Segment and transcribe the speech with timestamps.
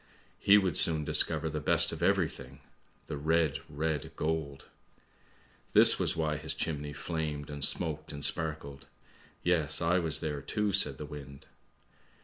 [0.39, 2.61] He would soon discover the best of everything,
[3.05, 4.65] the red, red gold!
[4.15, 4.65] :<
[5.73, 8.87] This was why his chimney flamed and smoked and sparkled.
[9.43, 11.45] Yes, I was there, too," said the wind.